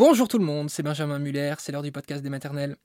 [0.00, 2.76] Bonjour tout le monde, c'est Benjamin Muller, c'est l'heure du podcast des maternelles.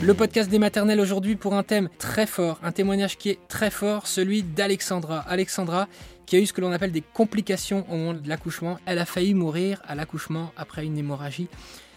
[0.00, 3.72] Le podcast des maternelles aujourd'hui pour un thème très fort, un témoignage qui est très
[3.72, 5.18] fort, celui d'Alexandra.
[5.26, 5.88] Alexandra
[6.24, 8.78] qui a eu ce que l'on appelle des complications au moment de l'accouchement.
[8.86, 11.48] Elle a failli mourir à l'accouchement après une hémorragie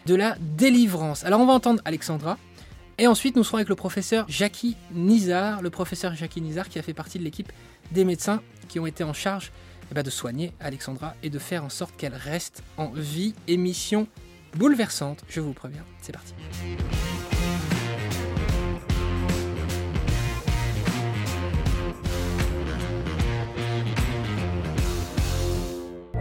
[0.08, 1.24] de la délivrance.
[1.26, 2.40] Alors on va entendre Alexandra.
[2.98, 6.82] Et ensuite, nous serons avec le professeur Jackie Nizar, le professeur Jackie Nizar qui a
[6.82, 7.52] fait partie de l'équipe
[7.92, 9.52] des médecins qui ont été en charge
[9.92, 13.36] eh ben, de soigner Alexandra et de faire en sorte qu'elle reste en vie.
[13.48, 14.08] Émission
[14.56, 15.86] bouleversante, je vous préviens.
[16.02, 16.34] C'est parti.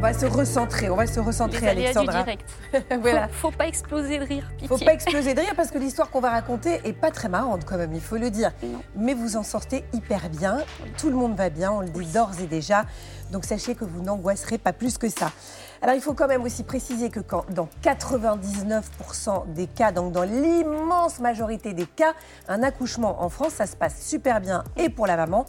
[0.04, 2.24] Va se recentrer, on va se recentrer, Alexandra.
[2.24, 2.46] direct.
[3.00, 3.26] voilà.
[3.28, 4.50] Faut, faut, pas exploser de rire.
[4.58, 4.68] Pitié.
[4.68, 7.64] Faut pas exploser de rire parce que l'histoire qu'on va raconter est pas très marrante
[7.64, 8.52] quand même, il faut le dire.
[8.62, 8.82] Non.
[8.96, 10.58] Mais vous en sortez hyper bien.
[10.98, 12.84] Tout le monde va bien, on le dit d'ores et déjà.
[13.32, 15.32] Donc sachez que vous n'angoisserez pas plus que ça.
[15.80, 20.24] Alors il faut quand même aussi préciser que quand, dans 99% des cas, donc dans
[20.24, 22.12] l'immense majorité des cas,
[22.48, 25.46] un accouchement en France, ça se passe super bien et pour la maman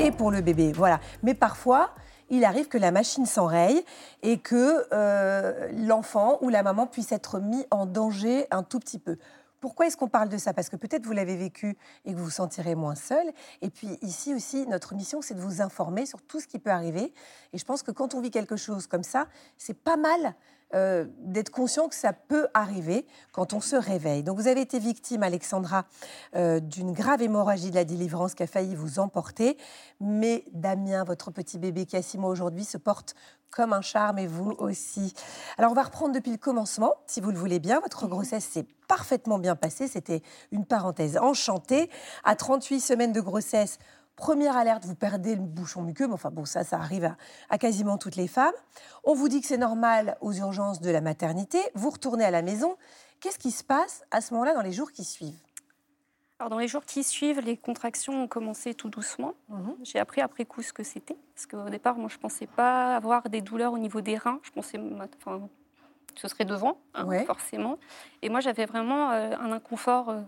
[0.00, 0.72] et pour le bébé.
[0.72, 0.98] Voilà.
[1.22, 1.90] Mais parfois,
[2.30, 3.84] il arrive que la machine s'enraye
[4.22, 8.98] et que euh, l'enfant ou la maman puisse être mis en danger un tout petit
[8.98, 9.16] peu.
[9.60, 10.54] Pourquoi est-ce qu'on parle de ça?
[10.54, 13.26] Parce que peut-être vous l'avez vécu et que vous vous sentirez moins seul.
[13.60, 16.70] Et puis ici aussi, notre mission, c'est de vous informer sur tout ce qui peut
[16.70, 17.12] arriver.
[17.52, 20.36] Et je pense que quand on vit quelque chose comme ça, c'est pas mal
[20.74, 24.22] euh, d'être conscient que ça peut arriver quand on se réveille.
[24.22, 25.86] Donc vous avez été victime, Alexandra,
[26.36, 29.56] euh, d'une grave hémorragie de la délivrance qui a failli vous emporter.
[30.00, 33.14] Mais Damien, votre petit bébé qui a six mois aujourd'hui, se porte
[33.50, 35.14] comme un charme et vous aussi.
[35.56, 37.80] Alors on va reprendre depuis le commencement, si vous le voulez bien.
[37.80, 39.88] Votre grossesse s'est parfaitement bien passée.
[39.88, 41.90] C'était une parenthèse enchantée.
[42.24, 43.78] À 38 semaines de grossesse,
[44.18, 47.16] Première alerte, vous perdez le bouchon muqueux, mais enfin bon, ça, ça arrive à,
[47.50, 48.52] à quasiment toutes les femmes.
[49.04, 51.60] On vous dit que c'est normal aux urgences de la maternité.
[51.76, 52.76] Vous retournez à la maison.
[53.20, 55.38] Qu'est-ce qui se passe à ce moment-là dans les jours qui suivent?
[56.40, 59.34] Alors dans les jours qui suivent, les contractions ont commencé tout doucement.
[59.48, 59.76] Mhm.
[59.84, 63.28] J'ai appris après coup ce que c'était, parce qu'au départ, moi, je pensais pas avoir
[63.28, 64.40] des douleurs au niveau des reins.
[64.42, 64.80] Je pensais,
[65.20, 65.48] enfin,
[66.16, 67.24] ce serait devant, hein, Ouais.
[67.24, 67.78] forcément.
[68.22, 70.20] Et moi, j'avais vraiment euh, un inconfort euh,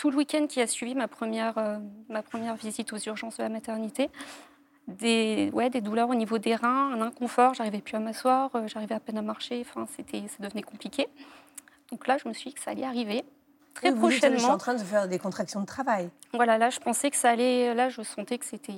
[0.00, 1.76] tout le week-end qui a suivi ma première, euh,
[2.08, 4.08] ma première visite aux urgences de la maternité.
[4.88, 8.66] Des, ouais, des douleurs au niveau des reins, un inconfort, j'arrivais plus à m'asseoir, euh,
[8.66, 11.06] j'arrivais à peine à marcher, enfin, c'était, ça devenait compliqué.
[11.92, 13.22] Donc là, je me suis dit que ça allait arriver.
[13.74, 16.08] Très Oui, vous Je suis prochainement, en train de faire des contractions de travail.
[16.32, 17.72] voilà, là, je pensais que ça allait.
[17.74, 18.74] Là, je sentais que c'était.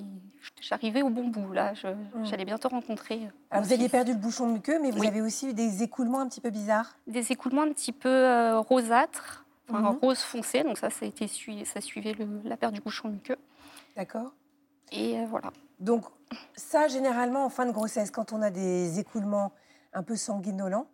[0.60, 1.52] J'arrivais au bon bout.
[1.52, 1.86] Là, je-
[2.24, 3.14] j'allais bientôt rencontrer.
[3.14, 5.06] euh, Alors, mon vous aviez perdu le bouchon muqueux, mais vous Oui.
[5.06, 6.98] avez aussi eu des écoulements un petit peu bizarres.
[7.06, 9.98] Des écoulements un petit peu euh, rosâtres, enfin, Mhm.
[10.00, 10.62] rose foncé.
[10.62, 11.26] Donc ça, ça a été
[11.64, 13.36] ça suivait le- la perte du bouchon muqueux.
[13.96, 14.32] D'accord
[14.90, 15.50] Et euh, voilà.
[15.80, 16.04] Donc,
[16.56, 19.52] ça, généralement, en fin de grossesse, quand on a des écoulements
[19.92, 20.86] un peu sanguinolents,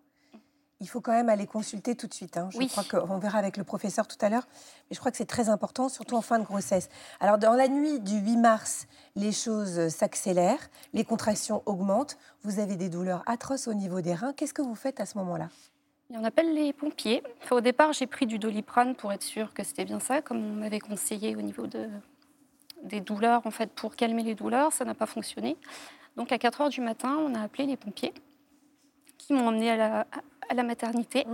[0.81, 2.37] il faut quand même aller consulter tout de suite.
[2.37, 2.49] hein.
[2.53, 2.69] Je Oui.
[2.69, 4.47] crois qu'on verra avec le professeur tout à l'heure,
[4.89, 6.89] mais je crois que c'est très important, surtout en fin de grossesse.
[7.19, 8.87] Alors, dans la nuit du 8 mars,
[9.17, 14.33] les choses s'accélèrent, les contractions augmentent, vous avez des douleurs atroces au niveau des reins.
[14.33, 15.49] Qu'est-ce que vous faites à ce moment-là?
[16.11, 17.23] On appelle les pompiers.
[17.43, 20.39] Enfin, au départ, j'ai pris du doliprane pour être sûre que c'était bien ça, comme
[20.39, 21.89] on m'avait conseillé au niveau de,
[22.83, 24.73] des douleurs, en fait, pour calmer les douleurs.
[24.73, 25.57] Ça n'a pas fonctionné.
[26.17, 28.13] Donc, à 4 heures du matin, on a appelé les pompiers
[29.19, 30.07] qui m'ont emmenée à la,
[30.49, 31.27] à la maternité.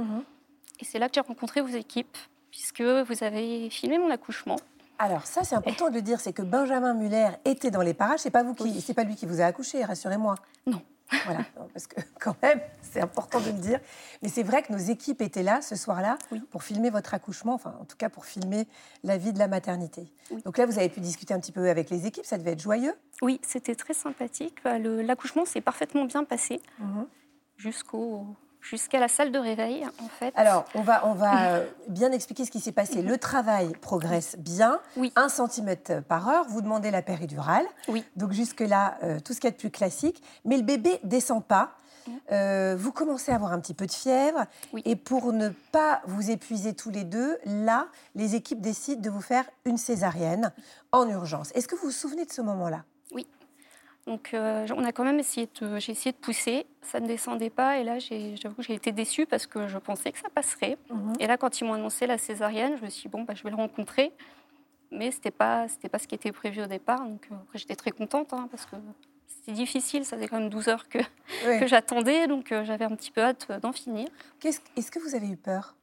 [0.80, 2.16] Et c'est là que j'ai rencontré vos équipes,
[2.50, 4.56] puisque vous avez filmé mon accouchement.
[4.98, 8.20] Alors ça, c'est important de le dire, c'est que Benjamin Muller était dans les parages.
[8.20, 8.80] C'est pas vous qui, Oui.
[8.80, 10.34] c'est pas lui qui vous a accouché, rassurez-moi.
[10.66, 10.82] Non.
[11.24, 13.78] Voilà, parce que quand même, c'est important de le dire.
[14.22, 16.40] Mais c'est vrai que nos équipes étaient là ce soir-là Oui.
[16.50, 18.66] pour filmer votre accouchement, enfin en tout cas pour filmer
[19.02, 20.12] la vie de la maternité.
[20.30, 20.42] Oui.
[20.44, 22.62] Donc là, vous avez pu discuter un petit peu avec les équipes, ça devait être
[22.62, 22.94] joyeux.
[23.22, 24.58] Oui, c'était très sympathique.
[24.64, 27.06] L'accouchement s'est parfaitement bien passé Mhm.
[27.56, 28.26] jusqu'au
[28.64, 30.32] jusqu'à la salle de réveil, en fait.
[30.36, 33.02] Alors, on va, on va euh, bien expliquer ce qui s'est passé.
[33.02, 35.12] Le travail progresse bien, Oui.
[35.16, 36.46] 1 cm par heure.
[36.48, 37.66] Vous demandez la péridurale.
[37.88, 38.04] Oui.
[38.16, 40.22] Donc jusque-là, euh, tout ce qu'il y a de plus classique.
[40.44, 41.72] Mais le bébé descend pas.
[42.32, 44.44] Euh, vous commencez à avoir un petit peu de fièvre.
[44.72, 44.82] Oui.
[44.84, 49.22] Et pour ne pas vous épuiser tous les deux, là, les équipes décident de vous
[49.22, 50.52] faire une césarienne
[50.92, 51.50] en urgence.
[51.54, 52.84] Est-ce que vous vous souvenez de ce moment-là?
[54.06, 57.48] Donc, euh, on a quand même essayé de, j'ai essayé de pousser, ça ne descendait
[57.48, 60.76] pas, et là, j'avoue que j'ai été déçue parce que je pensais que ça passerait.
[61.20, 63.42] Et là, quand ils m'ont annoncé la césarienne, je me suis dit, bon, bah, je
[63.42, 64.12] vais le rencontrer.
[64.90, 67.00] Mais ce n'était pas, c'était pas ce qui était prévu au départ.
[67.00, 68.76] Donc, euh, j'étais très contente hein, parce que
[69.26, 70.04] c'était difficile.
[70.04, 70.98] Ça faisait quand même 12 heures que,
[71.46, 71.58] Oui.
[71.58, 72.26] que j'attendais.
[72.28, 74.06] Donc, euh, j'avais un petit peu hâte euh, d'en finir.
[74.44, 75.74] Est-ce que vous avez eu peur?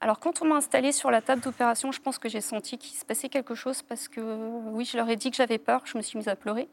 [0.00, 2.96] Alors, quand on m'a installée sur la table d'opération, je pense que j'ai senti qu'il
[2.96, 5.80] se passait quelque chose parce que, oui, je leur ai dit que j'avais peur.
[5.86, 6.68] Je me suis mise à pleurer.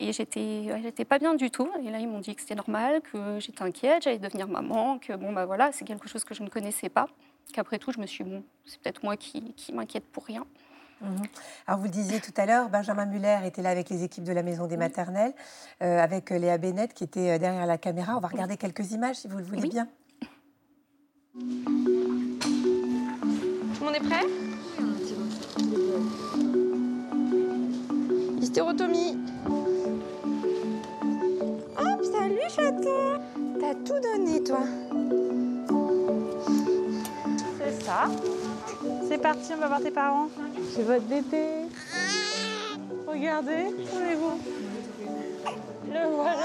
[0.00, 1.68] Et j'étais, j'étais pas bien du tout.
[1.82, 5.14] Et là, ils m'ont dit que c'était normal, que j'étais inquiète, j'allais devenir maman, que
[5.14, 7.08] bon, bah voilà, c'est quelque chose que je ne connaissais pas.
[7.52, 10.46] Qu'après tout, je me suis dit, bon, c'est peut-être moi qui, qui m'inquiète pour rien.
[11.00, 11.22] Mhm.
[11.66, 14.32] Alors vous le disiez tout à l'heure, Benjamin Muller était là avec les équipes de
[14.32, 15.32] la Maison des Maternelles,
[15.82, 18.16] euh, avec euh, Léa Bennett qui était euh, derrière la caméra.
[18.16, 19.86] On va regarder quelques images si vous le voulez bien.
[21.34, 21.40] Tout
[23.80, 24.26] le monde est prêt?
[28.40, 29.16] Hystérotomie.
[32.58, 33.20] Chaton
[33.60, 34.60] T'as tout donné toi.
[37.58, 38.08] C'est ça.
[39.08, 40.28] C'est parti, on va voir tes parents.
[40.74, 41.66] C'est votre bébé.
[43.06, 44.40] Regardez, où est vous
[45.86, 46.36] Le voilà.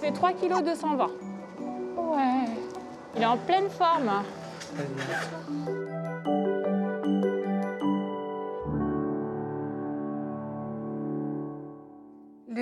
[0.00, 1.06] C'est 3 kg 220.
[1.96, 2.48] Ouais.
[3.16, 4.22] Il est en pleine forme.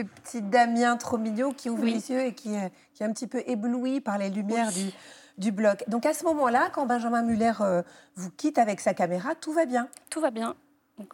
[0.03, 3.13] Le petit Damien trop mignon qui ouvre les yeux et qui, euh, qui, est un
[3.13, 4.91] petit peu ébloui par les lumières du,
[5.39, 5.85] du bloc.
[5.89, 7.83] Donc à ce moment-là, quand Benjamin Muller euh,
[8.17, 10.55] vous quitte avec sa caméra, tout va bien Tout va bien.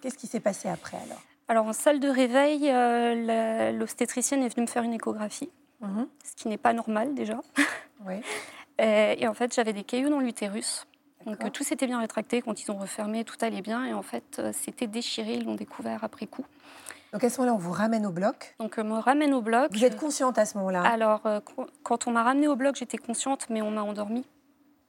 [0.00, 1.22] Qu'est-ce qui s'est passé après alors?
[1.48, 5.50] Alors en salle de réveil, euh, l'obstétricienne est venue me faire une échographie,
[5.80, 6.06] mhm.
[6.24, 7.40] ce qui n'est pas normal déjà.
[8.06, 8.14] Oui.
[8.80, 10.86] Euh, et, en fait, j'avais des cailloux dans l'utérus.
[11.26, 13.84] Donc tout s'était bien rétracté quand ils ont refermé, tout allait bien.
[13.84, 16.46] Et en fait, c'était déchiré, ils l'ont découvert après coup.
[17.12, 19.72] Donc à ce moment-là, on vous ramène au bloc Donc on me ramène au bloc.
[19.72, 21.40] Vous êtes consciente à ce moment-là Alors, euh,
[21.82, 24.26] quand on m'a ramenée au bloc, j'étais consciente, mais on m'a endormie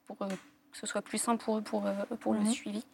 [0.05, 2.49] pour euh, que ce soit plus simple pour eux pour, euh, pour le mhm.
[2.49, 2.85] suivi.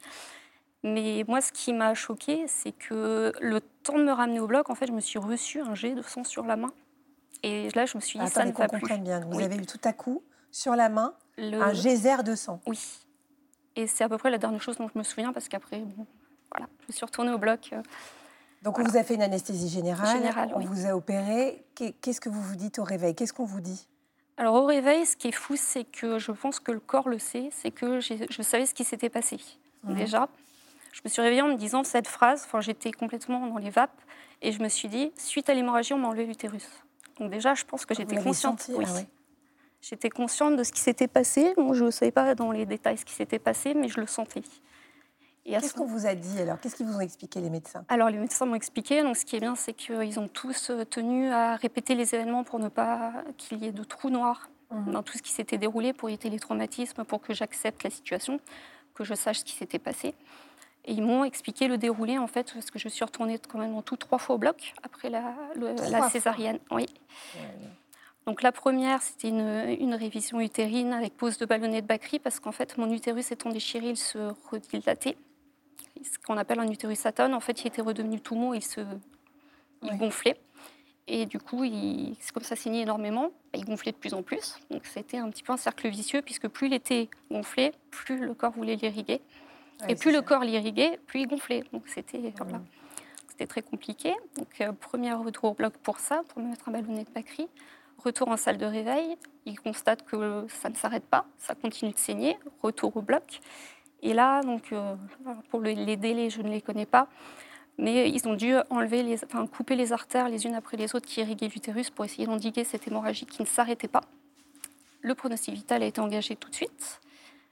[0.84, 4.70] Mais moi, ce qui m'a choquée, c'est que le temps de me ramener au bloc,
[4.70, 6.72] en fait, je me suis reçue un jet de sang sur la main.
[7.42, 8.98] Et là, je me suis dit, ça ne va plus.
[9.00, 9.22] bien.
[9.22, 12.62] Vous avez eu tout à coup, sur la main, un geyser de sang.
[12.68, 12.80] Oui.
[13.76, 16.06] Et c'est à peu près la dernière chose dont je me souviens, parce qu'après, bon,
[16.52, 17.74] voilà, je suis retournée au bloc.
[18.66, 21.64] Donc, on vous a fait une anesthésie générale, on vous a opéré.
[21.76, 23.14] Qu'est-ce que vous vous dites au réveil?
[23.14, 23.88] Qu'est-ce qu'on vous dit?
[24.38, 27.20] Alors, au réveil, ce qui est fou, c'est que je pense que le corps le
[27.20, 29.38] sait, c'est que je savais ce qui s'était passé.
[29.84, 30.28] Déjà,
[30.92, 34.02] je me suis réveillée en me disant cette phrase, enfin, j'étais complètement dans les vapes,
[34.42, 36.68] et je me suis dit, suite à l'hémorragie, on m'a enlevé l'utérus.
[37.20, 38.66] Donc déjà, je pense que j'étais consciente.
[38.70, 38.86] oui.
[38.88, 39.02] Ah
[39.80, 41.54] j'étais consciente de ce qui s'était passé.
[41.56, 44.42] je ne savais pas dans les détails ce qui s'était passé, mais je le sentais.
[45.46, 46.60] Qu'est-ce qu'on vous a dit alors?
[46.60, 47.86] Qu'est-ce qu'ils vous ont expliqué les médecins?
[47.88, 49.04] Alors les médecins m'ont expliqué.
[49.04, 52.44] Donc ce qui est bien, c'est qu'ils ont tous euh, tenu à répéter les événements
[52.44, 54.92] pour ne pas qu'il y ait de trous noirs mhm.
[54.92, 58.40] dans tout ce qui s'était déroulé, pour éviter les traumatismes, pour que j'accepte la situation,
[58.96, 60.16] que je sache ce qui s'était passé.
[60.86, 63.76] Et ils m'ont expliqué le déroulé en fait, parce que je suis retournée quand même
[63.76, 66.60] en tout trois fois au bloc après la, la césarienne.
[66.72, 66.86] Oui.
[68.26, 72.40] Donc la première, c'était une, une, révision utérine avec pose de ballonnet de Bacry, parce
[72.40, 75.16] qu'en fait, mon utérus étant déchiré, il se redilatait
[76.04, 77.34] ce qu'on appelle un utérus atone.
[77.34, 78.82] En fait, il était redevenu tout mou, il se
[79.84, 80.38] il gonflait.
[81.08, 81.64] Et du coup,
[82.20, 83.32] c'est comme ça saignait énormément.
[83.54, 84.58] Il gonflait de plus en plus.
[84.72, 88.34] Donc c'était un petit peu un cercle vicieux, puisque plus il était gonflé, plus le
[88.34, 89.22] corps voulait l'irriguer.
[89.88, 91.64] et plus le corps l'irriguait, plus il gonflait.
[91.72, 92.34] Donc c'était
[93.28, 94.16] c'était très compliqué.
[94.38, 97.48] Donc euh, premier retour au bloc pour ça, pour me mettre un ballonnet de Bacry.
[98.04, 101.98] Retour en salle de réveil, il constate que ça ne s'arrête pas, ça continue de
[101.98, 102.38] saigner.
[102.62, 103.40] Retour au bloc.
[104.06, 104.42] Et là,
[104.72, 104.96] euh,
[105.50, 107.08] pour les délais, je ne les connais pas,
[107.80, 111.22] mais ils ont dû enlever enfin, couper les artères les unes après les autres qui
[111.22, 114.02] irriguaient l'utérus pour essayer d'endiguer cette hémorragie qui ne s'arrêtait pas.
[115.02, 117.02] Le pronostic vital a été engagé tout de suite,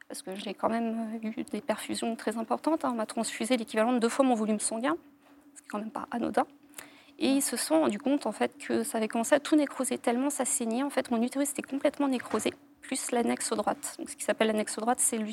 [0.08, 2.86] parce que j'ai quand même eu des perfusions très importantes.
[2.86, 2.92] Hein.
[2.94, 4.96] On m'a transfusé l'équivalent de deux fois mon volume sanguin,
[5.56, 6.46] ce qui n'est quand même pas anodin.
[7.18, 9.98] Et ils se sont rendus compte en fait que ça avait commencé à tout nécroser
[9.98, 10.84] tellement ça saignait.
[10.84, 13.96] En fait, mon utérus était complètement nécrosé, plus l'annexe droite.
[13.98, 15.26] Donc, ce qui s'appelle l'annexe droite, c'est le,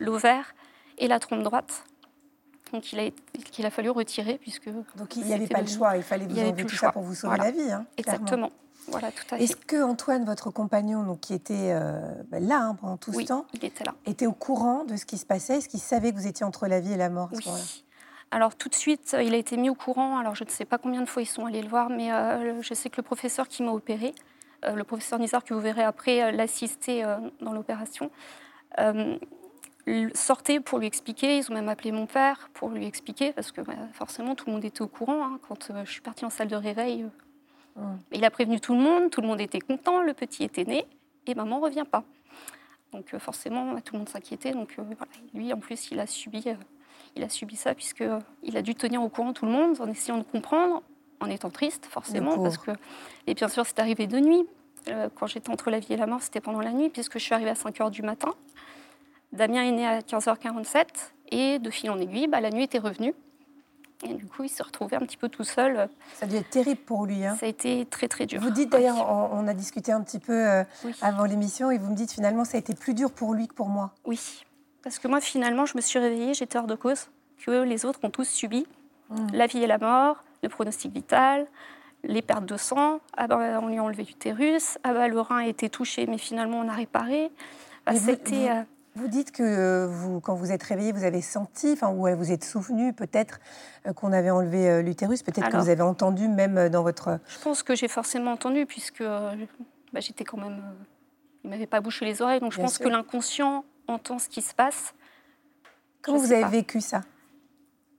[0.00, 0.54] l'ovaire
[0.98, 1.84] et la trompe droite.
[2.72, 3.10] Donc il a,
[3.50, 4.68] qu'il a fallu retirer puisque.
[4.96, 7.14] Donc il n'y avait pas le choix, il fallait vous enlever tout ça pour vous
[7.14, 7.70] sauver la vie.
[7.70, 8.50] Hein, Exactement.
[8.88, 9.44] Voilà, tout à fait.
[9.44, 13.24] Est-ce que Antoine, votre compagnon, donc, qui était euh, ben là hein, pendant tout ce
[13.24, 15.58] temps, il était là, était au courant de ce qui se passait?
[15.58, 17.84] Est-ce qu'il savait que vous étiez entre la vie et la mort Oui.
[18.32, 20.18] Alors tout de suite, il a été mis au courant.
[20.18, 22.62] Alors je ne sais pas combien de fois ils sont allés le voir, mais euh,
[22.62, 24.14] je sais que le professeur qui m'a opéré,
[24.64, 27.04] euh, le professeur Nizar que vous verrez après, l'assister
[27.40, 28.10] dans l'opération
[30.14, 31.38] sortait pour lui expliquer.
[31.38, 34.52] Ils ont même appelé mon père pour lui expliquer, parce que bah, forcément, tout le
[34.52, 35.24] monde était au courant.
[35.24, 37.06] Hein, quand euh, je suis partie en salle de réveil,
[37.78, 37.82] euh,
[38.12, 40.84] il a prévenu tout le monde, tout le monde était content, le petit était né,
[41.26, 42.04] et maman ne revient pas.
[42.92, 44.52] Donc euh, forcément, bah, tout le monde s'inquiétait.
[44.52, 44.76] Donc
[45.34, 46.44] lui, en plus, il a subi,
[47.16, 50.18] il a subi ça, puisqu'il a dû tenir au courant tout le monde en essayant
[50.18, 50.82] de comprendre,
[51.20, 52.70] en étant triste, forcément, parce que...
[53.26, 54.46] Et bien sûr, c'est arrivé de nuit.
[55.14, 57.34] quand j'étais entre la vie et la mort, c'était pendant la nuit, puisque je suis
[57.34, 58.34] arrivée à 5 h du matin.
[59.32, 60.86] Damien est né à 15h47
[61.30, 63.14] et de fil en aiguille, bah, la nuit était revenue.
[64.02, 65.88] Et du coup, il s'est retrouvé un petit peu tout seul.
[66.14, 67.24] Ça a dû être terrible pour lui.
[67.24, 67.36] Hein.
[67.38, 68.40] Ça a été très très dur.
[68.40, 68.96] Vous dites d'ailleurs,
[69.32, 70.64] on, a discuté un petit peu euh,
[71.02, 73.54] avant l'émission, et vous me dites finalement ça a été plus dur pour lui que
[73.54, 73.92] pour moi.
[74.06, 74.42] Oui,
[74.82, 77.08] parce que moi finalement, je me suis réveillée, j'étais hors de cause,
[77.44, 78.66] que les autres ont tous subi.
[79.10, 79.26] Mmh.
[79.34, 81.46] La vie et la mort, le pronostic vital,
[82.02, 85.38] les pertes de sang, ah bah, on lui a enlevé l'utérus, ah bah, le rein
[85.38, 87.30] a été touché mais finalement on a réparé.
[87.84, 88.50] Bah, c'était...
[88.50, 88.62] Euh,
[88.96, 92.32] vous dites que euh, vous, quand vous êtes réveillé, vous avez senti, enfin, ou vous
[92.32, 93.38] êtes souvenu peut-être
[93.86, 97.20] euh, qu'on avait enlevé euh, l'utérus, peut-être que vous avez entendu même dans votre.
[97.28, 100.60] Je pense que j'ai forcément entendu, puisque bah, j'étais quand même.
[101.44, 104.54] il m'avait pas bouché les oreilles, donc je pense que l'inconscient entend ce qui se
[104.54, 104.94] passe.
[106.02, 107.02] Comment vous avez vécu ça?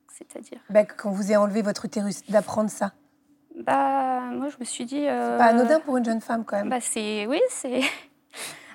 [0.09, 2.91] C'est-à-dire bah, Quand vous avez enlevé votre utérus, d'apprendre ça?
[3.63, 5.05] Bah, moi, je me suis dit.
[5.05, 6.69] C'est pas anodin pour une jeune femme, quand même.
[6.69, 7.81] Bah, c'est, oui, c'est.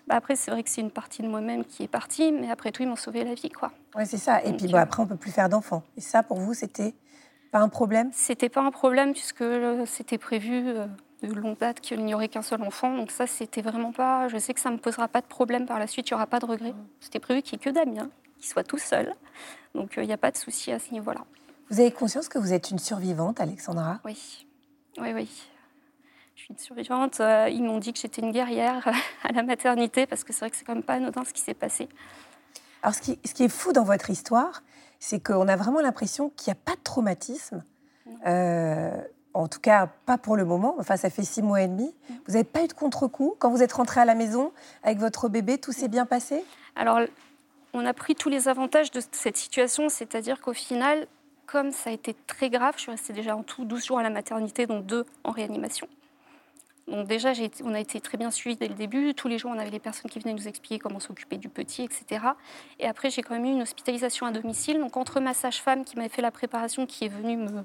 [0.07, 2.71] Bah, après, c'est vrai que c'est une partie de moi-même qui est partie, mais après
[2.71, 3.73] tout, ils m'ont sauvé la vie, quoi.
[3.97, 4.43] Oui, c'est ça.
[4.45, 5.83] Et puis, bon, après, on peut plus faire d'enfants.
[5.97, 6.95] Et ça, pour vous, c'était
[7.51, 8.11] pas un problème?
[8.13, 10.87] C'était pas un problème puisque euh, c'était prévu euh,
[11.23, 12.97] de longue date qu'il n'y aurait qu'un seul enfant.
[12.97, 14.29] Donc ça, c'était vraiment pas.
[14.29, 16.09] Je sais que ça me posera pas de problème par la suite.
[16.09, 16.75] Il y aura pas de regret.
[17.01, 19.13] C'était prévu qu'il n'y ait que Damien, qu'il soit tout seul.
[19.75, 21.21] Donc euh, il n'y a pas de souci à ce niveau-là.
[21.71, 24.01] Vous avez conscience que vous êtes une survivante, Alexandra?
[24.05, 24.47] Oui.
[24.99, 25.29] Oui, oui
[26.37, 27.21] je suis une survivante.
[27.21, 28.87] Euh, ils m'ont dit que j'étais une guerrière
[29.25, 31.41] à la maternité parce que c'est vrai que c'est quand même pas anodin ce qui
[31.41, 31.89] s'est passé.
[32.83, 34.63] Alors, ce qui, ce qui, est fou dans votre histoire,
[35.01, 37.65] c'est qu'on a vraiment l'impression qu'il n'y a pas de traumatisme.
[38.27, 38.97] Euh,
[39.35, 40.77] en tout cas, pas pour le moment.
[40.79, 41.93] Enfin, ça fait six mois et demi.
[42.27, 44.53] Vous n'avez pas eu de contre-coup Quand vous êtes rentrée à la maison
[44.83, 46.45] avec votre bébé, tout s'est bien passé?
[46.77, 47.01] Alors,
[47.73, 51.07] on a pris tous les avantages de cette situation, c'est-à-dire qu'au final,
[51.47, 54.03] comme ça a été très grave, je suis restée déjà en tout 12 jours à
[54.03, 55.89] la maternité, dont deux en réanimation.
[56.89, 57.33] Déjà,
[57.65, 59.13] on a été très bien suivis dès le début.
[59.15, 61.83] Tous les jours, on avait les personnes qui venaient nous expliquer comment s'occuper du petit,
[61.83, 62.25] etc.
[62.79, 64.79] Et après, j'ai quand même eu une hospitalisation à domicile.
[64.79, 67.65] Donc entre ma sage-femme qui m'avait fait la préparation, qui est venue me,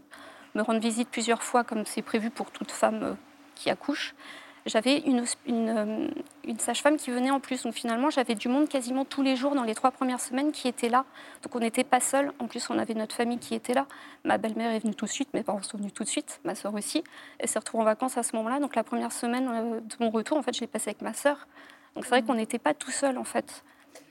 [0.56, 3.14] me rendre visite plusieurs fois, comme c'est prévu pour toute femme euh,
[3.54, 4.16] qui accouche,
[4.66, 6.08] j'avais une, euh,
[6.44, 7.64] une, sage-femme qui venait en plus.
[7.64, 10.68] Donc finalement, j'avais du monde quasiment tous les jours dans les trois premières semaines qui
[10.68, 11.06] était là.
[11.44, 12.32] Donc on n'était pas seuls.
[12.40, 13.88] En plus, on avait notre famille qui était là.
[14.24, 16.56] Ma belle-mère est venue tout de suite, mes parents sont venus tout de suite, ma
[16.56, 17.04] soeur aussi.
[17.40, 18.60] Elle s'est retrouvée en vacances à ce moment-là.
[18.60, 21.14] Donc la première semaine euh, de mon retour, en fait, je l'ai passée avec ma
[21.14, 21.48] soeur.
[21.96, 22.26] Donc c'est vrai mmh.
[22.26, 23.64] qu'on n'était pas tout seuls, en fait.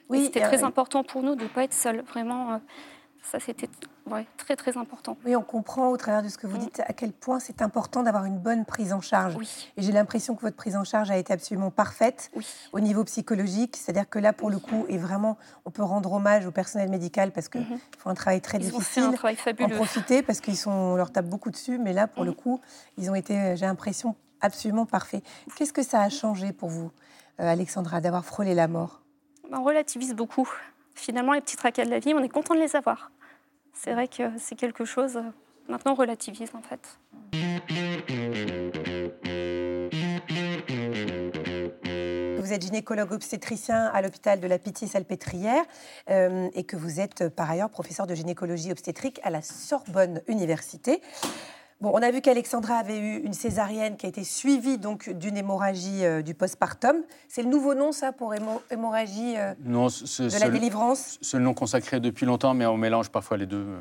[0.08, 2.02] Oui, c'était très important pour nous de ne pas être seuls.
[2.02, 2.58] Vraiment, euh,
[3.22, 3.68] ça, c'était
[4.36, 5.16] très, très important.
[5.24, 6.60] Oui, on comprend au travers de ce que vous mm.
[6.60, 9.36] dites à quel point c'est important d'avoir une bonne prise en charge.
[9.76, 12.30] Et j'ai l'impression que votre prise en charge a été absolument parfaite
[12.72, 13.76] au niveau psychologique.
[13.76, 17.32] C'est-à-dire que là, pour le coup, et vraiment, on peut rendre hommage au personnel médical
[17.32, 17.98] parce qu'ils mm-hmm.
[17.98, 19.04] font un travail très difficile.
[19.04, 19.74] un travail fabuleux.
[19.74, 21.78] En profiter parce qu'ils sont, on leur tape beaucoup dessus.
[21.78, 22.36] Mais là, pour le mm.
[22.36, 22.60] coup,
[22.98, 25.22] ils ont été, j'ai l'impression, absolument parfaits.
[25.56, 26.90] Qu'est-ce que ça a changé pour vous,
[27.40, 29.02] euh, Alexandra, d'avoir frôlé la mort?
[29.52, 30.48] On relativise beaucoup
[31.00, 33.10] finalement, les petits tracas de la vie, on est content de les avoir.
[33.72, 35.22] C'est vrai que c'est quelque chose, euh,
[35.68, 36.98] maintenant, relativise en fait.
[42.38, 45.62] Vous êtes gynécologue obstétricien à l'hôpital de la Pitié-Salpêtrière
[46.10, 51.00] euh, et que vous êtes par ailleurs professeur de gynécologie obstétrique à la Sorbonne Université.
[51.80, 55.38] Bon, on a vu qu'Alexandra avait eu une césarienne qui a été suivie donc d'une
[55.38, 56.96] hémorragie euh, du postpartum.
[57.26, 58.34] C'est le nouveau nom, ça, pour
[58.70, 61.18] hémorragie euh, de la délivrance?
[61.22, 63.64] C'est le nom consacré depuis longtemps, mais on mélange parfois les deux.
[63.64, 63.78] Euh,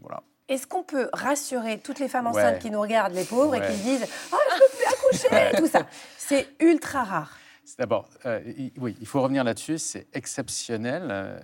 [0.00, 0.22] voilà.
[0.48, 3.76] Est-ce qu'on peut rassurer toutes les femmes enceintes qui nous regardent, les pauvres, et qui
[3.78, 5.86] se disent «Oh, je ne peux plus accoucher!» Tout ça.
[6.18, 7.36] C'est ultra rare.
[7.78, 8.08] D'abord,
[8.80, 9.78] oui, il faut revenir là-dessus.
[9.78, 11.42] C'est exceptionnel.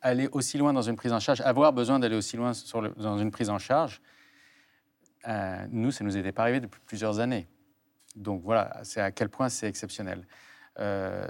[0.00, 3.18] aller aussi loin dans une prise en charge, avoir besoin d'aller aussi loin sur dans
[3.18, 4.00] une prise en charge,
[5.26, 7.48] euh, nous, ça nous était pas arrivé depuis plusieurs années.
[8.16, 10.26] Donc voilà, c'est à quel point c'est exceptionnel.
[10.78, 11.26] Euh,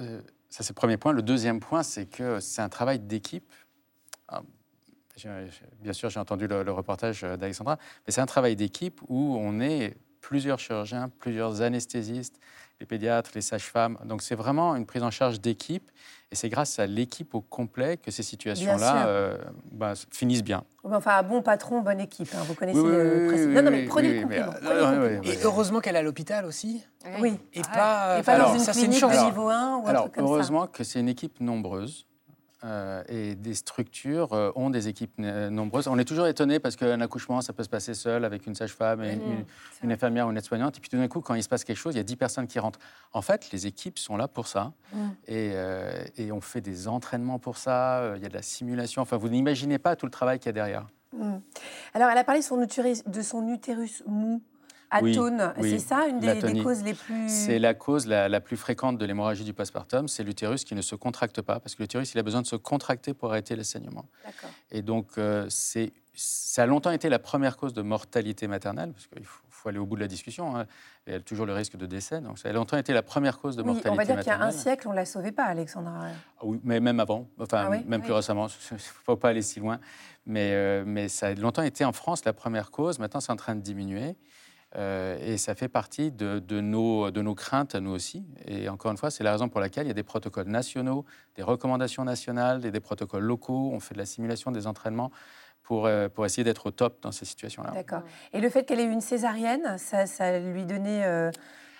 [0.00, 1.12] euh, ça, c'est le premier point.
[1.12, 3.52] Le deuxième point, c'est que c'est un travail d'équipe.
[4.28, 4.42] Ah,
[5.80, 9.60] bien sûr, j'ai entendu le, le reportage d'Alexandra, mais c'est un travail d'équipe où on
[9.60, 12.40] est plusieurs chirurgiens, plusieurs anesthésistes,
[12.80, 13.98] les pédiatres, les sages-femmes.
[14.04, 15.90] Donc c'est vraiment une prise en charge d'équipe.
[16.32, 19.36] Et c'est grâce à l'équipe au complet que ces situations-là euh,
[19.72, 20.62] bah, finissent bien.
[20.84, 22.28] Enfin, un bon patron, bonne équipe.
[22.36, 22.42] Hein.
[22.46, 23.48] Vous connaissez le principe.
[23.48, 25.22] non, non, mais prenez le compliment.
[25.24, 26.84] Et heureusement qu'elle est à l'hôpital aussi.
[27.18, 27.36] Oui.
[27.52, 30.24] Et pas, et pas dans une clinique de niveau 1 ou un alors, truc comme
[30.24, 32.06] heureusement que c'est une équipe nombreuse.
[32.62, 35.88] Euh, et des structures euh, ont des équipes nombreuses.
[35.88, 39.02] On est toujours étonné parce qu'un accouchement, ça peut se passer seul avec une sage-femme
[39.02, 39.44] et mhm.
[39.82, 40.76] une, infirmière ou une aide-soignante.
[40.76, 42.16] Et puis tout d'un coup, quand il se passe quelque chose, il y a 10
[42.16, 42.78] personnes qui rentrent.
[43.14, 44.72] En fait, les équipes sont là pour ça.
[44.92, 45.14] Mhm.
[45.26, 48.12] Et, euh, et, on fait des entraînements pour ça.
[48.16, 49.00] Il y a de la simulation.
[49.00, 50.86] Enfin, vous n'imaginez pas tout le travail qu'il y a derrière.
[51.16, 51.40] Mhm.
[51.94, 54.42] Alors, elle a parlé de son utérus, de son utérus mou.
[54.90, 57.28] Atone, c'est ça une des, causes les plus.
[57.28, 60.94] C'est la cause la, plus fréquente de l'hémorragie du postpartum, c'est l'utérus qui ne se
[60.94, 64.06] contracte pas, parce que l'utérus, il a besoin de se contracter pour arrêter les saignements.
[64.70, 65.92] Et donc, euh, c'est
[66.22, 69.86] ça a longtemps été la première cause de mortalité maternelle, parce qu'il faut, aller au
[69.86, 70.56] bout de la discussion.
[70.56, 70.66] Hein.
[71.06, 72.20] Il y a toujours le risque de décès.
[72.20, 74.16] Donc, ça a longtemps été la première cause de mortalité maternelle.
[74.16, 76.08] On va dire qu'il y a un siècle, on ne la sauvait pas, Alexandra.
[76.38, 78.48] Ah oui, mais même avant, enfin, ah même plus récemment.
[78.48, 79.80] Il ne faut pas aller si loin.
[80.26, 82.98] Mais, euh, mais ça a longtemps été en France la première cause.
[82.98, 84.16] Maintenant, c'est en train de diminuer.
[84.76, 88.24] Euh, et ça fait partie de, de, nos, de nos craintes à nous aussi.
[88.46, 91.04] Et encore une fois, c'est la raison pour laquelle il y a des protocoles nationaux,
[91.36, 93.70] des recommandations nationales des protocoles locaux.
[93.72, 95.10] On fait de la simulation des entraînements
[95.62, 97.72] pour, euh, pour essayer d'être au top dans ces situations-là.
[97.72, 98.02] D'accord.
[98.32, 101.30] Et le fait qu'elle ait eu une césarienne, ça, ça lui donnait euh,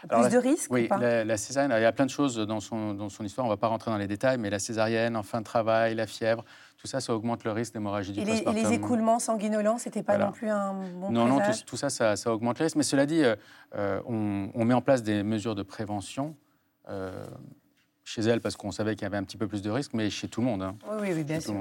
[0.08, 3.08] plus de risques Oui, la, césarienne, il y a plein de choses dans son, dans
[3.08, 5.40] son histoire, on ne va pas rentrer dans les détails, mais la césarienne, en fin
[5.40, 6.44] de travail, la fièvre,
[6.80, 8.56] tout ça, ça augmente le risque d'hémorragie du postpartum.
[8.56, 11.90] Et les écoulements sanguinolents, ce n'était pas non plus un bon Non, non, tout, ça,
[11.90, 12.76] ça, augmente le risque.
[12.76, 13.36] Mais cela dit, euh,
[13.74, 16.34] euh, on, met en place des mesures de prévention
[16.88, 17.26] euh,
[18.02, 20.08] chez elle parce qu'on savait qu'il y avait un petit peu plus de risques, mais
[20.08, 20.62] chez tout le monde.
[20.62, 20.74] Hein.
[21.00, 21.54] Oui, oui, bien sûr.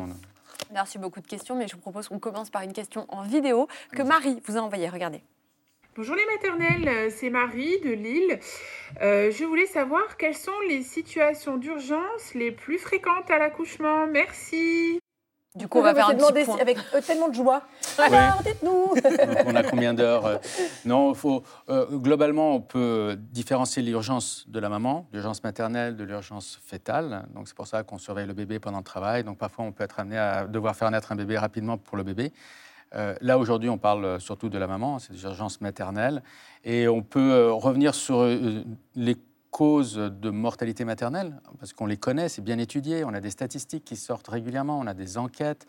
[0.72, 3.68] Merci beaucoup de questions, mais je vous propose qu'on commence par une question en vidéo
[3.92, 4.88] que Marie vous a envoyée.
[4.88, 5.22] Regardez.
[5.98, 8.40] Bonjour les maternelles, c'est Marie de Lille.
[9.02, 14.08] je voulais savoir quelles sont les situations d'urgence les plus fréquentes à l'accouchement.
[14.08, 15.02] Merci.
[15.60, 16.58] Du coup, on va faire un petit point.
[16.62, 17.64] avec euh, tellement de joie.
[17.98, 18.94] Alors, dites-nous
[19.46, 20.38] On a combien d'heures euh,
[20.86, 26.60] Non, faut, euh, globalement, on peut différencier l'urgence de la maman, l'urgence maternelle de l'urgence
[26.66, 27.28] fétale.
[27.36, 29.26] Donc, c'est pour ça qu'on surveille le bébé pendant le travail.
[29.26, 32.04] Donc, parfois, on peut être amené à devoir faire naître un bébé rapidement pour le
[32.04, 32.32] bébé.
[32.94, 36.24] là, aujourd'hui, on parle surtout de la maman, c'est des urgences maternelles.
[36.64, 38.26] Et on peut revenir sur
[38.96, 39.16] les
[39.52, 43.84] causes de mortalité maternelle, parce qu'on les connaît, c'est bien étudié, on a des statistiques
[43.84, 45.66] qui sortent régulièrement, on a des enquêtes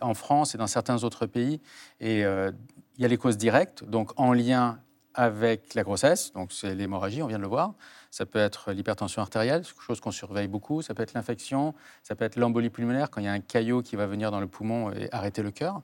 [0.00, 1.60] en France et dans certains autres pays.
[2.00, 2.50] Et euh,
[2.96, 4.78] il y a les causes directes, donc en lien
[5.16, 7.74] avec la grossesse, donc c'est l'hémorragie, on vient de le voir.
[8.10, 10.82] Ça peut être l'hypertension artérielle, chose qu'on surveille beaucoup.
[10.82, 13.82] Ça peut être l'infection, ça peut être l'embolie pulmonaire, quand il y a un caillot
[13.82, 15.80] qui va venir dans le poumon et arrêter le cœur.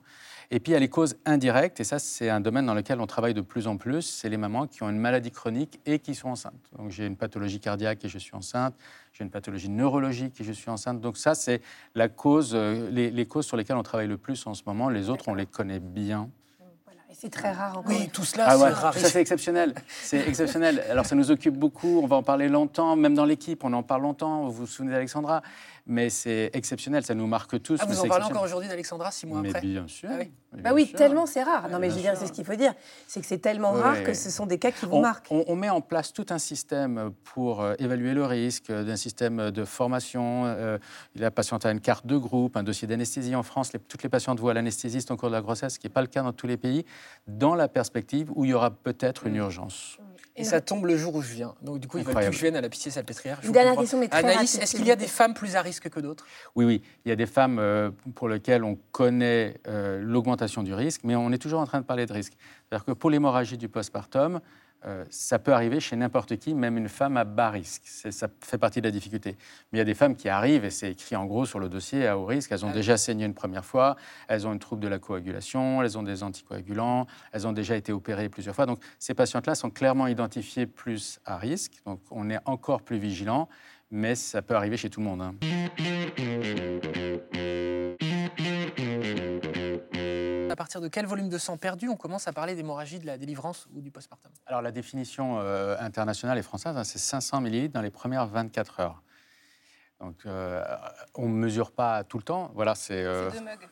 [0.55, 3.01] Et puis il y a les causes indirectes, et ça c'est un domaine dans lequel
[3.01, 5.97] on travaille de plus en plus, c'est les mamans qui ont une maladie chronique et
[5.97, 6.69] qui sont enceintes.
[6.77, 8.75] Donc j'ai une pathologie cardiaque et je suis enceinte,
[9.13, 11.01] j'ai une pathologie neurologique et je suis enceinte.
[11.01, 11.59] Donc ça c'est
[11.95, 14.89] la cause, euh, les, les, causes sur lesquelles on travaille le plus en ce moment.
[14.89, 16.29] Les autres on les connaît bien.
[17.13, 17.91] C'est très rare encore.
[17.91, 18.93] Oui, tout cela, ah c'est rare.
[18.95, 19.73] Ça, c'est exceptionnel.
[19.87, 20.83] C'est exceptionnel.
[20.89, 22.01] Alors, ça nous occupe beaucoup.
[22.03, 22.95] On va en parler longtemps.
[22.95, 24.45] Même dans l'équipe, on en parle longtemps.
[24.45, 25.41] Vous vous souvenez d'Alexandra?
[25.85, 27.79] Mais c'est exceptionnel, ça nous marque tous.
[27.81, 30.09] Ah, vous en parlez encore aujourd'hui d'Alexandra, six mois mais après Bien sûr.
[30.11, 31.69] Ah oui, bah oui tellement c'est rare.
[31.69, 32.73] Non, mais je veux dire, c'est ce qu'il faut dire.
[33.07, 35.27] C'est que c'est tellement rare que ce sont des cas qui vous marquent.
[35.31, 39.51] On, met en place tout un système pour euh, évaluer le risque, euh, d'un système
[39.51, 40.43] de formation.
[40.45, 40.77] Euh,
[41.15, 43.71] la patiente a une carte de groupe, un dossier d'anesthésie en France.
[43.87, 46.07] toutes les patientes voient l'anesthésiste en cours de la grossesse, ce qui n'est pas le
[46.07, 46.85] cas dans tous les pays,
[47.27, 49.97] dans la perspective où il y aura peut-être une urgence.
[50.35, 51.53] Et ça tombe le jour où je viens.
[51.61, 53.39] Donc, du coup, il plus que je vienne à la pitié salpêtrière.
[53.43, 55.89] Une dernière question, mais très Anaïs, est-ce qu'il y a des femmes plus à risque
[55.89, 56.25] que d'autres?
[56.55, 56.81] Oui, oui.
[57.05, 60.01] Il y a des femmes euh, pour lesquelles on connaît euh,
[60.63, 62.33] du risque, mais on est toujours en train de parler de risque.
[62.69, 64.39] C'est-à-dire que pour l'hémorragie du postpartum,
[64.85, 67.83] euh, ça peut arriver chez n'importe qui, même une femme à bas risque.
[67.85, 69.37] Ça fait partie de la difficulté.
[69.71, 71.69] Mais il y a des femmes qui arrivent, et c'est écrit en gros sur le
[71.69, 72.51] dossier, à haut risque.
[72.51, 73.95] Elles ont ah déjà saigné une première fois,
[74.27, 77.93] elles ont une trouble de la coagulation, elles ont des anticoagulants, elles ont déjà été
[77.93, 78.65] opérées plusieurs fois.
[78.65, 81.81] Donc ces patientes-là sont clairement identifiées plus à risque.
[81.85, 83.47] Donc on est encore plus vigilant,
[83.89, 85.21] mais ça peut arriver chez tout le monde.
[85.21, 85.35] Hein.
[90.73, 93.67] Partir de quel volume de sang perdu on commence à parler d'hémorragie de la délivrance
[93.75, 94.31] ou du postpartum?
[94.47, 98.79] Alors la définition euh, internationale et française, hein, c'est 500 millilitres dans les premières 24
[98.79, 99.03] heures.
[99.99, 100.63] Donc euh,
[101.13, 102.49] on ne mesure pas tout le temps.
[102.55, 103.03] Voilà, c'est.
[103.03, 103.69] Euh, deux mugs.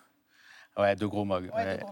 [0.78, 1.52] Ouais, deux gros mugs.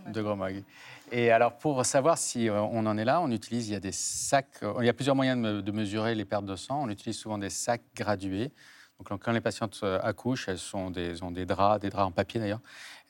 [0.10, 0.64] deux, gros mugs.
[1.12, 3.92] Et alors, pour savoir si on en est là, on utilise, il y a des
[3.92, 6.84] sacs, il y a plusieurs moyens de, de mesurer les pertes de sang.
[6.84, 8.52] On utilise souvent des sacs gradués.
[9.06, 12.60] Quand les patientes accouchent, elles ont des draps, des draps en papier d'ailleurs,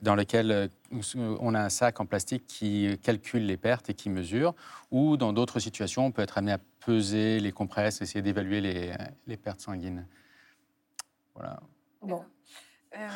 [0.02, 0.68] dans lequel euh,
[1.40, 4.56] on a un sac en plastique qui calcule les pertes et qui mesure,
[4.92, 8.94] ou dans d'autres situations, on peut être amené à peser les compresses, essayer d'évaluer les,
[9.28, 10.06] les, pertes sanguines.
[11.36, 11.60] Voilà.
[12.02, 12.24] Bon.
[12.96, 13.08] Euh...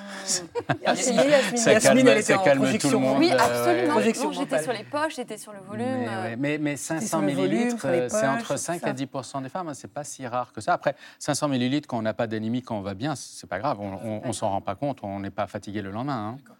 [0.85, 3.17] Yasmine, ça calme, elle ça calme tout le monde.
[3.17, 3.97] Oui, absolument.
[3.97, 5.85] Euh, j'étais sur les poches, j'étais sur le volume.
[5.85, 6.35] Mais, euh.
[6.37, 9.69] mais, mais 500 millilitres, c'est entre 5 et 10% des femmes.
[9.69, 10.73] Hein, c'est pas si rare que ça.
[10.73, 13.79] Après, 500 millilitres, quand on n'a pas d'anémie, quand on va bien, c'est pas grave.
[13.79, 14.99] On, on, s'en rend pas compte.
[15.03, 16.37] On n'est pas fatigué le lendemain.
[16.37, 16.53] Hein.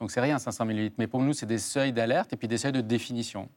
[0.00, 0.96] Donc c'est rien, 500 millilitres.
[0.98, 3.48] Mais pour nous, c'est des seuils d'alerte et puis des seuils de définition.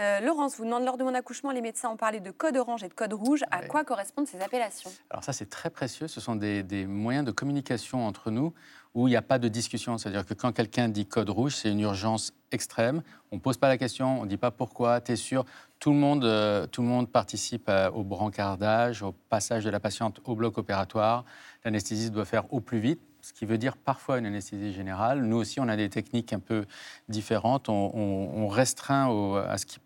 [0.00, 2.82] Euh, Laurence vous demande lors de mon accouchement, les médecins ont parlé de code orange
[2.82, 3.44] et de code rouge.
[3.52, 4.90] À quoi correspondent ces appellations?
[5.08, 6.08] Alors ça, c'est très précieux.
[6.08, 8.52] Ce sont des, des moyens de communication entre nous
[8.94, 9.96] où il n'y a pas de discussion.
[9.96, 13.02] C'est-à-dire que quand quelqu'un dit code rouge, c'est une urgence extrême.
[13.30, 15.44] On ne pose pas la question, on ne dit pas pourquoi, tu es sûr.
[15.78, 19.78] Tout le monde, euh, tout le monde participe euh, au brancardage, au passage de la
[19.78, 21.24] patiente au bloc opératoire.
[21.64, 25.22] L'anesthésiste doit faire au plus vite, ce qui veut dire parfois une anesthésie générale.
[25.22, 26.64] Nous aussi, on a des techniques un peu
[27.08, 27.68] différentes.
[27.68, 29.78] On, on- on restreint au- à ce qui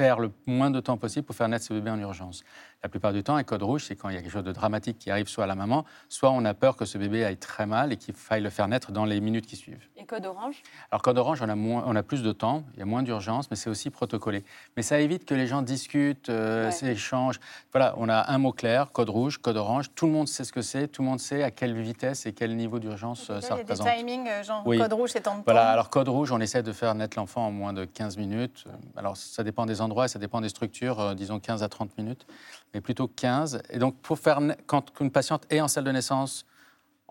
[0.00, 2.42] perd le moins de temps possible pour faire naître ce bébé en urgence.
[2.82, 4.52] La plupart du temps, un code rouge, c'est quand il y a quelque chose de
[4.52, 7.36] dramatique qui arrive soit à la maman, soit on a peur que ce bébé aille
[7.36, 9.82] très mal et qu'il faille le faire naître dans les minutes qui suivent.
[9.98, 10.62] Et code orange?
[10.90, 13.02] Alors, code orange, on a, moins, on a plus de temps, il y a moins
[13.02, 14.44] d'urgence, mais c'est aussi protocolé.
[14.78, 16.70] Mais ça évite que les gens discutent, euh, Ouais.
[16.70, 17.38] s'échangent.
[17.72, 19.90] Voilà, on a un mot clair, code rouge, code orange.
[19.94, 22.32] Tout le monde sait ce que c'est, tout le monde sait à quelle vitesse et
[22.32, 23.94] quel niveau d'urgence euh, Là, ça il y a des représente.
[23.98, 24.78] timings, euh, genre Oui.
[24.78, 25.68] code rouge, c'est tant de Voilà, temps.
[25.68, 28.64] alors code rouge, on essaie de faire naître l'enfant en moins de 15 minutes.
[28.68, 31.96] Euh, Alors ça dépend des endroits, ça dépend des structures, euh, disons 15 à 30
[31.98, 32.26] minutes,
[32.74, 33.62] mais plutôt 15.
[33.70, 36.46] Et donc pour faire, quand une patiente est en salle de naissance,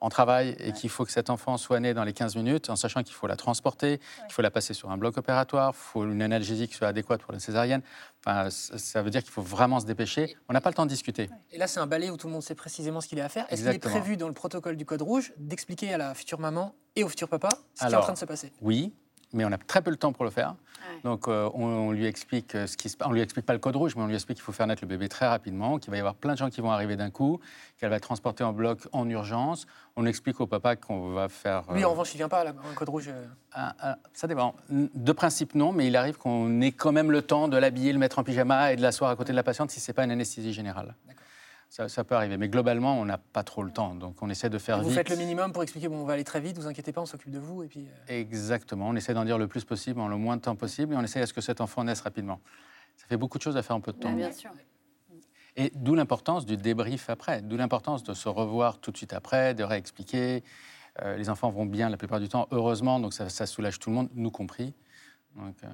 [0.01, 2.77] en travail, et qu'il faut que cet enfant soit né dans les 15 minutes, en
[2.77, 6.05] sachant qu'il faut la transporter, qu'il faut la passer sur un bloc opératoire, il faut
[6.05, 7.81] une analgésie qui soit adéquate pour la césarienne.
[8.25, 10.37] Enfin, ça veut dire qu'il faut vraiment se dépêcher.
[10.47, 11.29] On n'a pas le temps de discuter.
[11.51, 13.29] Et là, c'est un balai où tout le monde sait précisément ce qu'il a à
[13.29, 13.45] faire.
[13.49, 16.75] Est-ce qu'il est prévu dans le protocole du code rouge d'expliquer à la future maman
[16.95, 18.53] et au futur papa ce qui est en train de se passer?
[18.61, 18.93] Oui,
[19.33, 20.49] mais on a très peu le temps pour le faire.
[20.49, 21.01] Ouais.
[21.03, 23.07] Donc euh, on, on lui explique euh, ce qui se passe.
[23.07, 24.81] On lui explique pas le code rouge, mais on lui explique qu'il faut faire naître
[24.83, 27.09] le bébé très rapidement, qu'il va y avoir plein de gens qui vont arriver d'un
[27.09, 27.39] coup,
[27.77, 29.67] qu'elle va être transportée en bloc en urgence.
[29.95, 31.63] On explique au papa qu'on va faire.
[31.73, 33.09] Lui, euh, en revanche, il vient pas là, un code rouge.
[33.09, 33.25] euh.
[33.53, 34.55] un- un- ça dépend.
[34.69, 37.99] De principe, non, mais il arrive qu'on ait quand même le temps de l'habiller, le
[37.99, 40.11] mettre en pyjama et de l'asseoir à côté de la patiente si c'est pas une
[40.11, 40.95] anesthésie générale.
[41.07, 41.23] D'accord.
[41.69, 44.49] Ça, ça peut arriver, mais globalement, on n'a pas trop le temps, donc on essaie
[44.49, 44.95] de faire Vous vite.
[44.97, 47.05] faites le minimum pour expliquer bon, on va aller très vite, vous inquiétez pas, on
[47.05, 47.61] s'occupe de vous.
[47.61, 48.87] Et puis, euh, Exactement.
[48.89, 51.03] On essaie d'en dire le plus possible en le moins de temps possible et on
[51.03, 52.41] essaie à ce que cet enfant naisse rapidement.
[52.97, 54.09] Ça fait beaucoup de choses à faire en peu de temps.
[54.09, 54.49] Bah, Bien sûr.
[55.55, 59.53] Et d'où l'importance du débrief après, d'où l'importance de se revoir tout de suite après,
[59.53, 60.43] de réexpliquer.
[61.03, 63.89] Euh, les enfants vont bien la plupart du temps, heureusement, donc ça, ça soulage tout
[63.89, 64.73] le monde, nous compris.
[65.35, 65.67] Donc, euh,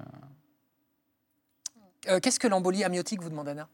[2.08, 3.68] euh, Qu'est-ce que l'embolie amniotique, vous demande Anna?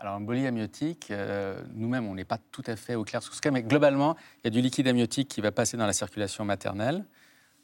[0.00, 3.40] Alors, embolie amniotique, euh, nous-mêmes, on n'est pas tout à fait au clair sur ce
[3.40, 6.44] cas, mais globalement, il y a du liquide amniotique qui va passer dans la circulation
[6.44, 7.04] maternelle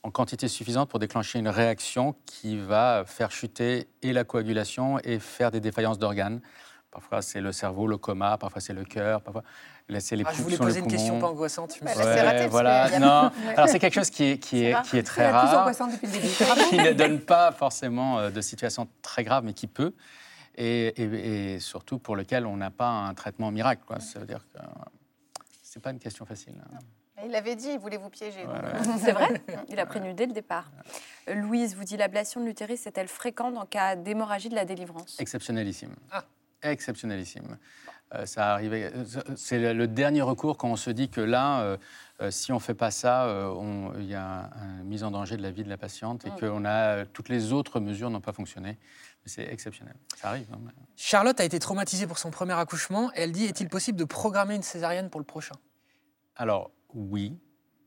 [0.03, 5.19] en quantité suffisante pour déclencher une réaction qui va faire chuter et la coagulation et
[5.21, 6.41] faire des défaillances d'organes.
[6.91, 9.43] Parfois, c'est le cerveau, le coma, parfois, c'est le cœur, parfois,
[9.89, 11.75] là, c'est les Ah, Je poumons, voulais poser une question pas angoissante.
[11.79, 13.31] je me Ouais, suis- raté, voilà, a- non.
[13.57, 14.83] Alors, c'est quelque chose qui est, qui est, rare.
[14.85, 16.69] qui est très plus rare angoissante depuis le début.
[16.69, 19.93] qui ne donne pas forcément euh, de situation très grave, mais qui peut,
[20.57, 23.83] et, et- et surtout pour lequel on n'a pas un traitement miracle.
[23.87, 24.01] Quoi.
[24.01, 24.59] Ça veut dire que
[25.63, 26.55] c'est pas une question facile.
[26.73, 26.79] hein.
[27.25, 28.45] Il l'avait dit, il voulait vous piéger.
[28.99, 30.71] C'est vrai Il a prévenu dès le départ.
[31.29, 35.19] Euh, Louise vous dit l'ablation de l'utérus est-elle fréquente en cas d'hémorragie de la délivrance?
[35.21, 35.95] Exceptionnelissime.
[36.11, 36.25] Ah.
[36.63, 37.57] Exceptionnelissime.
[38.15, 38.91] Euh, ça arrivait.
[38.95, 39.05] euh,
[39.37, 41.77] C'est le- dernier recours quand on se dit que là, euh,
[42.21, 43.55] euh, si on fait pas ça, euh,
[43.99, 46.39] il y a une mise en danger de la vie de la patiente et Mm.
[46.41, 48.77] qu'on a euh, toutes les autres mesures n'ont pas fonctionné.
[49.27, 49.95] C'est exceptionnel.
[50.17, 50.47] Ça arrive.
[50.53, 50.59] hein,
[50.97, 53.11] Charlotte a été traumatisée pour son premier accouchement.
[53.15, 55.55] Elle dit est-il possible de programmer une césarienne pour le prochain?
[56.37, 57.39] Alors, oui.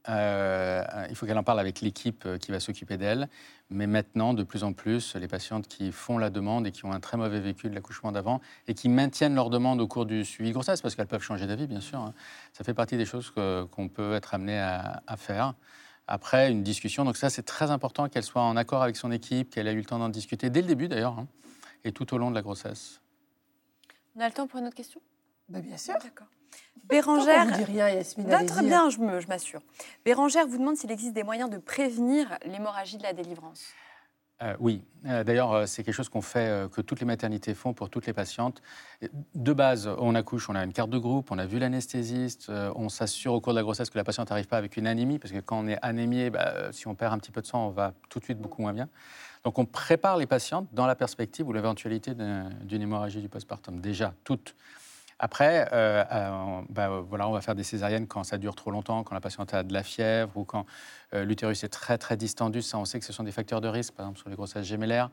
[0.09, 3.27] Euh, il faut qu'elle en parle avec l'équipe euh, qui va s'occuper d'elle.
[3.69, 6.93] Mais maintenant, de plus en plus, les patientes qui font la demande et qui ont
[6.93, 10.23] un très mauvais vécu de l'accouchement d'avant et qui maintiennent leur demande au cours du
[10.23, 11.99] suivi grossesse, parce qu'elles peuvent changer d'avis, bien sûr.
[11.99, 12.13] hein.
[12.53, 15.55] Ça fait partie des choses qu'on peut être amené à, à faire.
[16.07, 17.03] Après, une discussion.
[17.03, 19.77] Donc ça, c'est très important qu'elle soit en accord avec son équipe, qu'elle ait eu
[19.79, 21.27] le temps d'en discuter dès le début, d'ailleurs, hein,
[21.83, 23.01] et tout au long de la grossesse.
[24.15, 25.01] On a le temps pour une autre question?
[25.49, 25.93] Bah, bien sûr.
[26.01, 26.27] D'accord.
[26.85, 27.45] Bérangère.
[27.45, 28.45] vous dit rien, allez-y.
[28.45, 29.61] très bien, je me- je m'assure.
[30.05, 33.65] Bérangère vous demande s'il existe des moyens de prévenir l'hémorragie de la délivrance.
[34.43, 37.73] Euh, oui, Euh, d'ailleurs, euh, c'est quelque chose qu'on fait, que toutes les maternités font
[37.73, 38.61] pour toutes les patientes.
[39.35, 42.89] De base, on accouche, on a une carte de groupe, on a vu l'anesthésiste, on
[42.89, 45.31] s'assure au cours de la grossesse que la patiente n'arrive pas avec une anémie, parce
[45.31, 47.71] que quand on est anémié, bah, si on perd un petit peu de sang, on
[47.71, 48.89] va tout de suite beaucoup moins bien.
[49.45, 53.79] Donc on prépare les patientes dans la perspective ou l'éventualité d'un- d'une hémorragie du postpartum,
[53.79, 54.55] déjà, toutes.
[55.19, 59.03] Après, euh, euh, bah, voilà, on va faire des césariennes quand ça dure trop longtemps,
[59.03, 60.65] quand la patiente a de la fièvre ou quand
[61.13, 62.61] euh, l'utérus est très très distendu.
[62.61, 64.65] Ça, on sait que ce sont des facteurs de risque, par exemple sur les grossesses
[64.65, 65.09] gémellaires.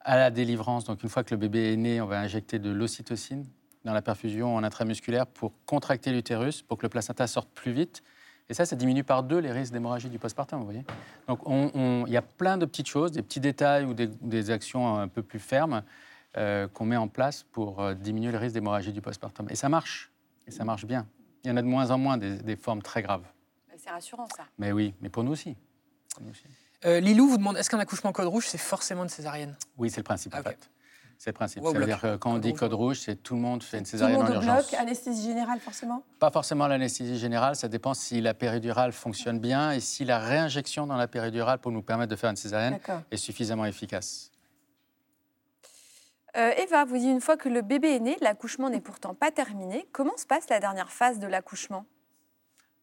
[0.00, 2.70] À la délivrance, donc une fois que le bébé est né, on va injecter de
[2.70, 3.46] l'ocytocine
[3.84, 8.02] dans la perfusion en intramusculaire pour contracter l'utérus, pour que le placenta sorte plus vite.
[8.48, 10.72] Et ça, ça diminue par deux les risques d'hémorragie du postpartum, vous.
[11.26, 14.50] Donc on- on- il y a plein de petites choses, des petits détails ou des
[14.50, 15.82] actions un peu plus fermes
[16.36, 19.46] euh, qu'on met en place pour euh, diminuer le risque d'hémorragie du postpartum.
[19.50, 20.10] Et ça marche,
[20.46, 21.06] et ça marche bien.
[21.44, 23.24] Il y en a de moins en moins des, des formes très graves.
[23.78, 24.44] C'est rassurant, ça.
[24.58, 25.54] Mais oui, mais pour nous aussi.
[26.14, 26.44] Pour nous aussi.
[26.84, 29.54] Euh, Lilou vous demande est-ce qu'un accouchement code rouge, c'est forcément une césarienne?
[29.78, 30.46] Oui, c'est le principe Ah, en ok.
[30.48, 30.70] fait.
[31.18, 31.62] C'est le principe.
[31.62, 33.86] Au C'est-à-dire que quand on dit Code rouge, c'est tout le monde fait une Tout
[33.86, 34.68] le césarienne monde en au urgence.
[34.70, 36.02] bloc, anesthésie générale forcément?
[36.18, 40.86] Pas forcément l'anesthésie générale, ça dépend si la péridurale fonctionne bien et si la réinjection
[40.86, 42.78] dans la péridurale pour nous permettre de faire une césarienne
[43.10, 44.30] est suffisamment efficace.
[46.36, 49.30] Euh, Eva, vous dites une fois que le bébé est né, l'accouchement n'est pourtant pas
[49.30, 49.86] terminé.
[49.92, 51.86] Comment se passe la dernière phase de l'accouchement?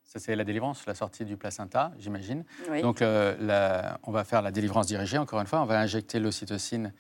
[0.04, 2.46] Ça, c'est la délivrance, la sortie du placenta, j'imagine.
[2.70, 2.82] Oui.
[2.82, 5.62] Donc, euh, la- on va faire la délivrance dirigée, encore une fois.
[5.62, 6.94] On va injecter l'ocytocine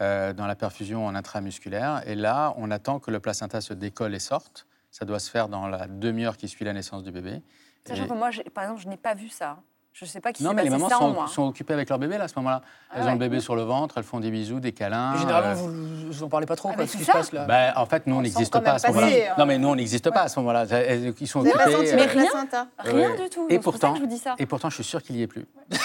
[0.00, 2.02] euh, dans la perfusion en intramusculaire.
[2.06, 4.66] Et là, on attend que le placenta se décolle et sorte.
[4.90, 7.42] Ça doit se faire dans la demi-heure qui suit la naissance du bébé.
[7.86, 9.58] Sachant Et- que moi, par exemple, je n'ai pas vu ça.
[9.98, 11.26] Je ne sais pas qui Non, mais les mamans ça en sont, moi.
[11.26, 12.62] sont occupées avec leur bébé là, à ce moment-là.
[12.94, 13.12] Elles Ah ont ouais.
[13.14, 15.10] le bébé sur le ventre, elles font des bisous, des câlins.
[15.14, 17.32] Mais Généralement, euh, vous vous en parlez pas trop, Ah, quoi, ce qui se passe
[17.32, 17.46] là.
[17.46, 19.06] ben, en fait, nous, on n'existe pas à ce moment-là.
[19.08, 19.34] hein.
[19.36, 20.66] Non, mais nous, on n'existe pas à ce moment-là.
[20.70, 21.86] Elles- Ils sont Vous n'avez pas occupées.
[21.86, 22.30] senti euh, Mais le rien.
[22.30, 23.22] placenta Rien Ouais.
[23.24, 23.46] du tout.
[23.48, 24.36] Et pourtant- je vous dis ça.
[24.38, 25.46] Et pourtant, je suis sûr qu'il y est plus.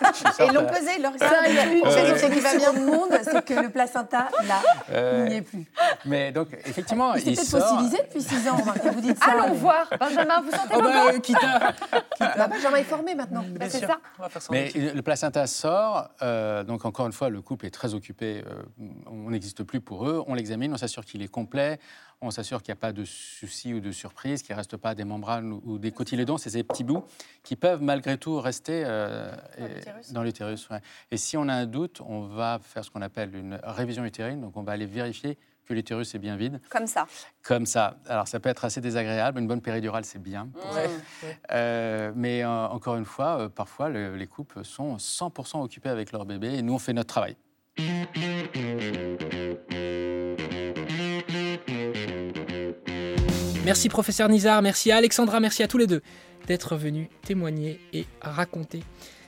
[0.00, 2.70] Et pesé, ils l'ont Ça, il y a une Euh, vérité qui va bien.
[2.70, 4.60] au monde, c'est que le placenta, là,
[4.92, 5.66] Euh, il n'y est plus.
[6.04, 9.32] Mais donc, effectivement, Il peut-être fossilisé depuis 6 ans, remarquez, vous dites ça.
[9.32, 9.86] Allons mais- voir.
[9.98, 11.72] Benjamin, vous sentez Oh le bah, euh, quitte à-
[12.36, 13.44] Bah, Benjamin est formé maintenant.
[13.58, 13.98] Bah, c'est ça.
[14.18, 14.94] On va faire ça en Mais équipe.
[14.94, 18.62] le placenta sort, euh, donc encore une fois, le couple est très occupé, euh,
[19.10, 21.78] on n'existe plus pour eux, on l'examine, on s'assure qu'il est complet,
[22.20, 24.94] on s'assure qu'il n'y a pas de soucis ou de surprises, qu'il ne reste pas
[24.94, 27.04] des membranes ou, des cotylédons, c'est ces petits bouts
[27.44, 29.30] qui peuvent malgré tout rester euh,
[30.12, 30.68] Dans l'utérus.
[30.70, 30.80] ouais.
[31.10, 34.40] Et si on a un doute, on va faire ce qu'on appelle une révision utérine,
[34.40, 37.06] donc on va aller vérifier que l'utérus est bien vide, Comme ça.
[37.42, 37.98] comme ça.
[38.06, 40.48] Alors ça peut être assez désagréable, une bonne péridurale c'est bien.
[40.74, 40.88] Ouais.
[41.52, 46.24] Euh, mais euh, encore une fois, parfois, le- les couples sont 100% occupés avec leur
[46.24, 47.36] bébé et nous, on fait notre travail.
[53.68, 56.00] Merci professeur Nizar, merci à Alexandra, merci à tous les deux
[56.46, 58.82] d'être venus témoigner et raconter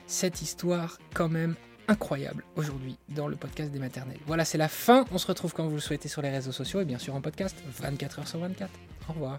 [0.07, 1.53] cette histoire quand même
[1.87, 4.17] incroyable aujourd'hui dans le podcast des maternelles.
[4.25, 5.05] Voilà, c'est la fin.
[5.11, 7.21] On se retrouve quand vous le souhaitez sur les réseaux sociaux et bien sûr en
[7.21, 8.71] podcast 24 h sur 24.
[9.09, 9.37] Au revoir.